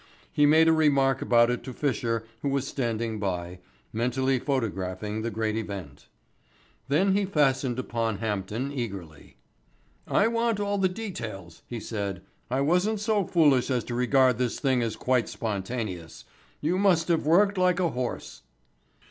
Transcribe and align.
He 0.31 0.47
made 0.47 0.67
a 0.67 0.73
remark 0.73 1.21
about 1.21 1.51
it 1.51 1.63
to 1.63 1.73
Fisher 1.73 2.25
who 2.41 2.49
was 2.49 2.65
standing 2.67 3.19
by, 3.19 3.59
mentally 3.93 4.39
photographing 4.39 5.21
the 5.21 5.29
great 5.29 5.55
event. 5.55 6.07
Then 6.87 7.13
he 7.15 7.23
fastened 7.23 7.77
upon 7.77 8.17
Hampden 8.17 8.71
eagerly. 8.71 9.37
"I 10.07 10.27
want 10.27 10.59
all 10.59 10.79
the 10.79 10.89
details," 10.89 11.61
he 11.67 11.79
said. 11.79 12.23
"I 12.49 12.61
wasn't 12.61 12.99
so 12.99 13.25
foolish 13.27 13.69
as 13.69 13.83
to 13.83 13.93
regard 13.93 14.39
this 14.39 14.59
thing 14.59 14.81
as 14.81 14.95
quite 14.95 15.29
spontaneous. 15.29 16.25
You 16.61 16.79
must 16.79 17.07
have 17.09 17.27
worked 17.27 17.59
like 17.59 17.79
a 17.79 17.89
horse." 17.91 18.41